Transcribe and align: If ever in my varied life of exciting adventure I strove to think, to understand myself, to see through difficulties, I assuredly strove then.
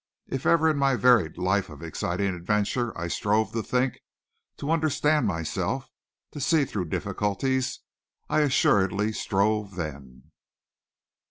If 0.25 0.47
ever 0.47 0.67
in 0.67 0.77
my 0.77 0.95
varied 0.95 1.37
life 1.37 1.69
of 1.69 1.83
exciting 1.83 2.33
adventure 2.33 2.91
I 2.97 3.07
strove 3.07 3.51
to 3.51 3.61
think, 3.61 3.99
to 4.57 4.71
understand 4.71 5.27
myself, 5.27 5.89
to 6.31 6.39
see 6.39 6.65
through 6.65 6.85
difficulties, 6.85 7.81
I 8.27 8.39
assuredly 8.39 9.11
strove 9.13 9.75
then. 9.75 10.31